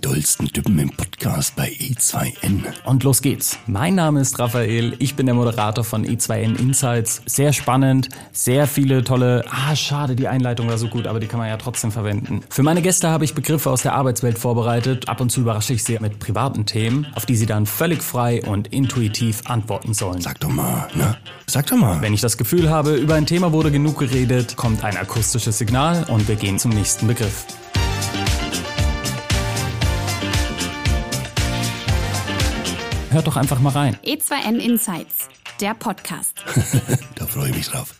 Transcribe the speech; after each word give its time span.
tollsten 0.00 0.48
Typen 0.48 0.78
im 0.78 0.90
Podcast 0.90 1.56
bei 1.56 1.68
E2N. 1.68 2.64
Und 2.84 3.04
los 3.04 3.22
geht's. 3.22 3.58
Mein 3.66 3.94
Name 3.94 4.20
ist 4.20 4.38
Raphael, 4.38 4.94
ich 4.98 5.14
bin 5.14 5.26
der 5.26 5.34
Moderator 5.34 5.84
von 5.84 6.06
E2N 6.06 6.58
Insights. 6.58 7.22
Sehr 7.26 7.52
spannend, 7.52 8.08
sehr 8.32 8.66
viele 8.66 9.04
tolle, 9.04 9.44
ah 9.50 9.76
schade, 9.76 10.16
die 10.16 10.28
Einleitung 10.28 10.68
war 10.68 10.78
so 10.78 10.88
gut, 10.88 11.06
aber 11.06 11.20
die 11.20 11.26
kann 11.26 11.38
man 11.38 11.48
ja 11.48 11.56
trotzdem 11.56 11.92
verwenden. 11.92 12.42
Für 12.48 12.62
meine 12.62 12.82
Gäste 12.82 13.10
habe 13.10 13.24
ich 13.24 13.34
Begriffe 13.34 13.70
aus 13.70 13.82
der 13.82 13.94
Arbeitswelt 13.94 14.38
vorbereitet. 14.38 15.08
Ab 15.08 15.20
und 15.20 15.30
zu 15.30 15.40
überrasche 15.40 15.74
ich 15.74 15.84
sie 15.84 15.98
mit 16.00 16.18
privaten 16.18 16.66
Themen, 16.66 17.06
auf 17.14 17.26
die 17.26 17.36
sie 17.36 17.46
dann 17.46 17.66
völlig 17.66 18.02
frei 18.02 18.42
und 18.42 18.68
intuitiv 18.68 19.42
antworten 19.46 19.94
sollen. 19.94 20.20
Sag 20.20 20.40
doch 20.40 20.48
mal, 20.48 20.88
ne? 20.94 21.16
Sag 21.46 21.66
doch 21.66 21.76
mal. 21.76 22.00
Wenn 22.00 22.14
ich 22.14 22.20
das 22.20 22.38
Gefühl 22.38 22.70
habe, 22.70 22.94
über 22.94 23.14
ein 23.14 23.26
Thema 23.26 23.52
wurde 23.52 23.70
genug 23.70 23.98
geredet, 23.98 24.56
kommt 24.56 24.82
ein 24.84 24.96
akustisches 24.96 25.58
Signal 25.58 26.04
und 26.08 26.28
wir 26.28 26.36
gehen 26.36 26.58
zum 26.58 26.70
nächsten 26.70 27.06
Begriff. 27.06 27.44
Hört 33.10 33.26
doch 33.26 33.36
einfach 33.36 33.58
mal 33.58 33.70
rein. 33.70 33.96
E2N 34.04 34.58
Insights, 34.58 35.28
der 35.60 35.74
Podcast. 35.74 36.44
da 37.16 37.26
freue 37.26 37.50
ich 37.50 37.56
mich 37.56 37.68
drauf. 37.68 37.99